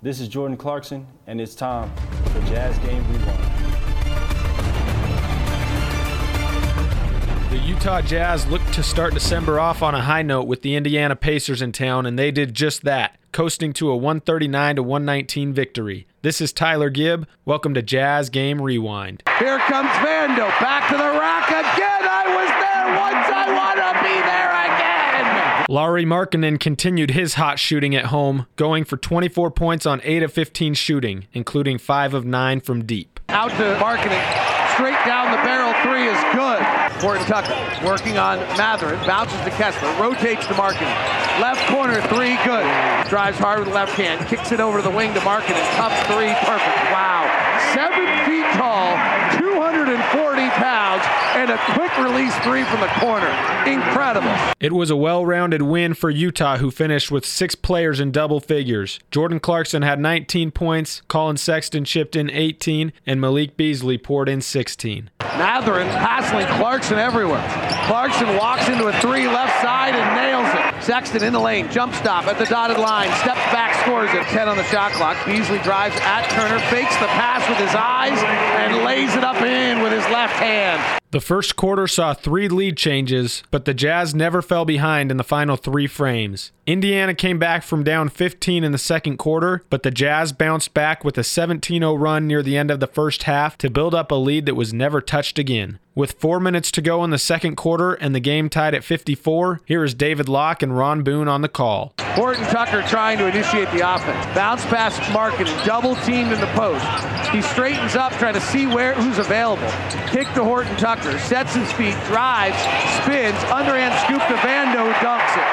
[0.00, 1.90] This is Jordan Clarkson, and it's time
[2.26, 3.42] for Jazz Game Rewind.
[7.50, 11.16] The Utah Jazz looked to start December off on a high note with the Indiana
[11.16, 16.06] Pacers in town, and they did just that, coasting to a 139 to 119 victory.
[16.22, 17.26] This is Tyler Gibb.
[17.44, 19.24] Welcome to Jazz Game Rewind.
[19.40, 22.06] Here comes Vando back to the rack again.
[22.06, 23.26] I was there once.
[23.34, 25.57] I want to be there again.
[25.70, 30.32] Lauri Markkanen continued his hot shooting at home, going for 24 points on 8 of
[30.32, 33.20] 15 shooting, including 5 of 9 from deep.
[33.28, 34.16] Out to Markkanen.
[34.72, 36.62] Straight down the barrel three is good.
[37.02, 37.52] Horton Tucker
[37.84, 38.98] working on Mathurin.
[39.04, 39.92] Bounces to Kessler.
[40.00, 40.88] Rotates to Markkanen.
[41.42, 42.64] Left corner three good.
[43.10, 44.26] Drives hard with the left hand.
[44.28, 45.60] Kicks it over to the wing to Markkanen.
[45.76, 46.78] Up three perfect.
[46.94, 47.28] Wow.
[47.74, 48.46] Seven feet
[51.74, 53.28] quick release three from the corner.
[53.66, 54.34] Incredible.
[54.60, 58.40] It was a well rounded win for Utah, who finished with six players in double
[58.40, 58.98] figures.
[59.10, 64.40] Jordan Clarkson had 19 points, Collin Sexton chipped in 18, and Malik Beasley poured in
[64.40, 65.10] 16.
[65.38, 67.42] Mathurin hassling Clarkson everywhere.
[67.86, 70.84] Clarkson walks into a three left side and nails it.
[70.84, 74.24] Sexton in the lane, jump stop at the dotted line, steps back, scores it.
[74.34, 75.16] 10 on the shot clock.
[75.24, 78.18] Beasley drives at Turner, fakes the pass with his eyes,
[78.60, 80.98] and lays it up in with his left hand.
[81.10, 85.24] The first quarter saw three lead changes, but the Jazz never fell behind in the
[85.24, 86.52] final three frames.
[86.66, 91.04] Indiana came back from down 15 in the second quarter, but the Jazz bounced back
[91.04, 94.10] with a 17 0 run near the end of the first half to build up
[94.10, 95.80] a lead that was never touched again.
[95.96, 99.62] With four minutes to go in the second quarter and the game tied at 54,
[99.64, 101.92] here is David Locke and Ron Boone on the call.
[102.14, 104.24] Horton Tucker trying to initiate the offense.
[104.32, 106.86] Bounce pass Markkanen, double teamed in the post.
[107.30, 109.68] He straightens up, trying to see where who's available.
[110.06, 112.56] Kick to Horton Tucker, sets his feet, drives,
[113.02, 115.48] spins, underhand scoop to Vando, dunks it.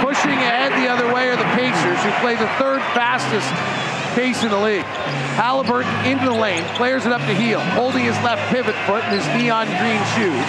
[0.00, 3.44] Pushing ahead the other way are the Pacers, who play the third fastest
[4.14, 4.84] pace in the league.
[5.36, 9.10] Haliburton into the lane, flares it up to Hield, holding his left pivot foot in
[9.10, 10.46] his neon green shoes.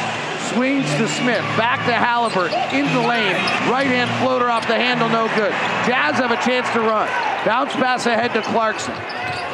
[0.52, 3.36] Swings to Smith, back to Haliburton, into the lane,
[3.72, 5.52] right hand floater off the handle, no good.
[5.88, 7.08] Jazz have a chance to run.
[7.46, 8.94] Bounce pass ahead to Clarkson.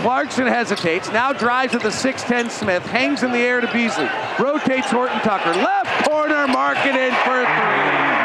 [0.02, 4.08] Clarkson hesitates, now drives with the 6'10 Smith, hangs in the air to Beasley,
[4.40, 8.18] rotates Horton Tucker, left corner, Markkanen for three.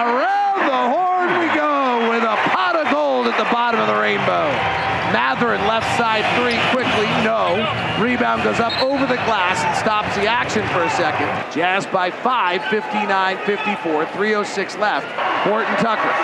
[0.00, 3.94] Around the horn we go with a pot of gold at the bottom of the
[3.94, 4.43] rainbow.
[5.74, 7.58] Left side three quickly, no.
[7.98, 11.26] Rebound goes up over the glass and stops the action for a second.
[11.50, 15.10] Jazz by five, 59-54, 306 left.
[15.42, 16.14] Horton Tucker.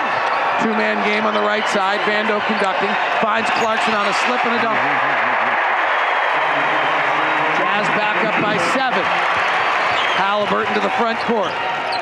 [0.62, 1.99] Two-man game on the right side.
[2.06, 2.94] Vando conducting.
[3.19, 4.78] Finds Clarkson on a slip and a dunk.
[7.59, 9.03] Jazz back up by seven.
[10.15, 11.50] Haliburton to the front court.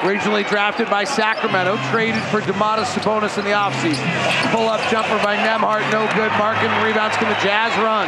[0.04, 4.06] Originally drafted by Sacramento, traded for Domantas Sabonis in the offseason.
[4.52, 6.30] Pull-up jumper by Nembhard, no good.
[6.38, 8.06] Marking rebounds can the Jazz run.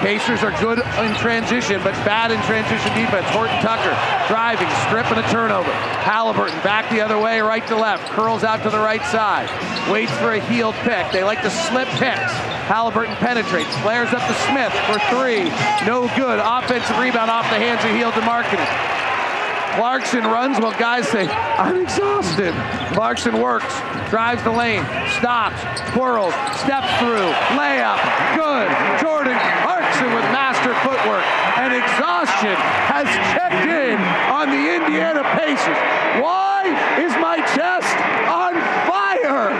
[0.00, 3.26] Pacers are good in transition, but bad in transition defense.
[3.34, 3.92] Horton Tucker
[4.26, 5.70] driving, strip and a turnover.
[6.06, 9.50] Haliburton back the other way, right to left, curls out to the right side.
[9.90, 11.10] Waits for a heeled pick.
[11.12, 12.32] They like to slip picks.
[12.70, 15.50] Haliburton penetrates, flares up to Smith for three.
[15.84, 16.38] No good.
[16.38, 18.97] Offensive rebound off the hands of to Markkanen.
[19.78, 22.52] Clarkson runs while guys say, I'm exhausted.
[22.94, 23.72] Clarkson works,
[24.10, 24.82] drives the lane,
[25.22, 25.62] stops,
[25.94, 28.02] twirls, steps through, layup,
[28.34, 28.66] good.
[28.98, 31.22] Jordan Clarkson with master footwork.
[31.62, 32.58] And exhaustion
[32.90, 34.00] has checked in
[34.34, 35.78] on the Indiana Pacers.
[36.18, 36.66] Why
[36.98, 37.94] is my chest
[38.26, 38.54] on
[38.90, 39.54] fire?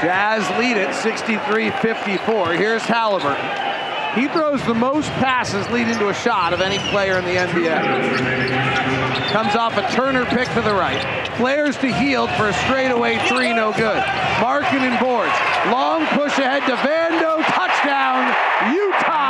[0.00, 2.56] Jazz lead it 63-54.
[2.56, 4.14] Here's Haliburton.
[4.14, 8.97] He throws the most passes leading to a shot of any player in the NBA.
[9.28, 11.04] Comes off a Turner pick to the right.
[11.36, 14.00] Flares to Hield for a straightaway three, no good.
[14.40, 15.36] Markkanen boards.
[15.68, 17.36] Long push ahead to Vando.
[17.44, 18.24] Touchdown,
[18.72, 19.28] Utah!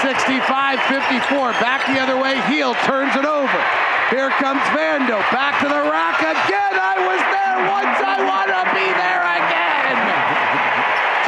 [0.00, 1.52] 65-54.
[1.60, 2.40] Back the other way.
[2.48, 3.60] Hield turns it over.
[4.08, 5.20] Here comes Vando.
[5.36, 6.74] Back to the rack again.
[6.80, 8.00] I was there once.
[8.00, 9.96] I want to be there again.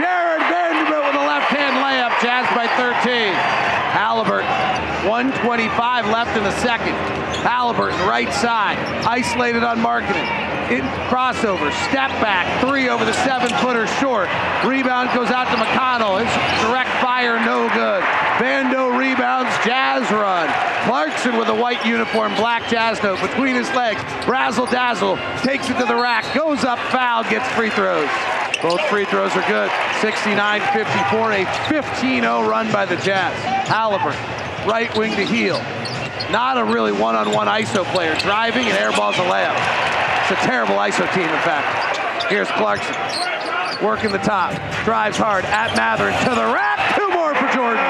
[0.01, 2.17] Jared Vanderbilt with a left-hand layup.
[2.25, 3.66] Jazz by 13.
[5.17, 5.47] Haliburton.
[5.47, 6.95] 125 left in the second.
[7.43, 8.79] Haliburton right side.
[9.07, 10.45] Isolated on Markkanen.
[10.71, 14.29] in crossover, step back, three over the seven footer short.
[14.65, 16.21] Rebound goes out to McConnell.
[16.21, 18.03] It's direct fire, no good.
[18.43, 20.49] Vando rebounds, Jazz run.
[20.85, 24.03] Clarkson with a white uniform, black Jazz note between his legs.
[24.27, 28.11] Razzle dazzle, takes it to the rack, goes up, foul, gets free throws.
[28.61, 29.71] Both free throws are good.
[30.01, 33.35] 69-54, a 15-0 run by the Jazz.
[33.69, 34.36] Haliburton,
[34.67, 35.63] right wing to Hield.
[36.31, 38.15] Not a really one-on-one ISO player.
[38.17, 39.55] Driving and airballs a layup.
[40.23, 42.27] It's a terrible ISO team, in fact.
[42.29, 42.95] Here's Clarkson.
[43.85, 44.53] Working the top.
[44.85, 46.97] Drives hard at Mathurin to the rack.
[46.97, 47.85] Two more for Jordan.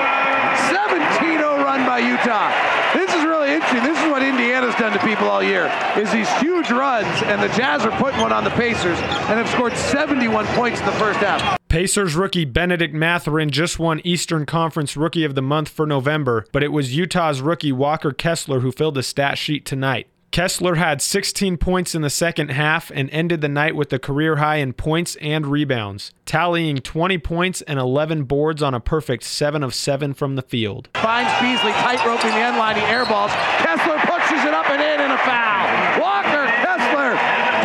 [0.69, 2.53] 17-0 run by Utah.
[2.93, 3.83] This is really interesting.
[3.83, 7.49] This is what Indiana's done to people all year, is these huge runs, and the
[7.57, 11.19] Jazz are putting one on the Pacers and have scored 71 points in the first
[11.21, 11.59] half.
[11.69, 16.63] Pacers rookie Benedict Mathurin just won Eastern Conference Rookie of the Month for November, but
[16.63, 20.07] it was Utah's rookie Walker Kessler who filled the stat sheet tonight.
[20.31, 24.37] Kessler had 16 points in the second half and ended the night with a career
[24.37, 29.63] high in points and rebounds, tallying 20 points and 11 boards on a perfect 7
[29.63, 30.89] of 7 from the field.
[30.95, 32.77] Finds Beasley tight roping the end line.
[32.77, 33.31] He airballs.
[33.59, 35.67] Kessler pushes it up and in and a foul.
[36.01, 37.17] Walker Kessler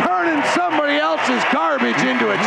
[0.06, 2.41] turning somebody else's garbage into a.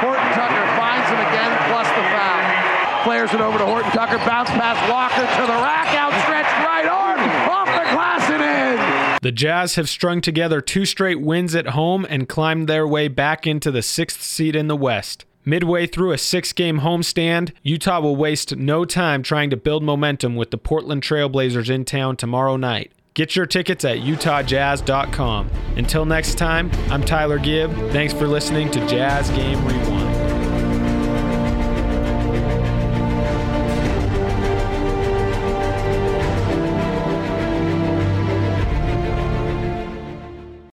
[0.00, 3.04] Horton Tucker finds him again plus the foul.
[3.04, 4.18] Flares it over to Horton Tucker.
[4.18, 5.88] Bounce pass Walker to the rack.
[5.94, 7.20] Outstretched right arm.
[7.50, 9.18] Off the glass and in.
[9.22, 13.46] The Jazz have strung together two straight wins at home and climbed their way back
[13.46, 15.24] into the sixth seed in the West.
[15.44, 20.36] Midway through a six game homestand, Utah will waste no time trying to build momentum
[20.36, 22.92] with the Portland Trailblazers in town tomorrow night.
[23.20, 25.50] Get your tickets at utahjazz.com.
[25.76, 27.70] Until next time, I'm Tyler Gibb.
[27.92, 30.09] Thanks for listening to Jazz Game Rewind.